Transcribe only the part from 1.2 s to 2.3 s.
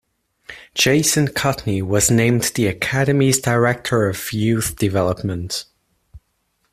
Kutney was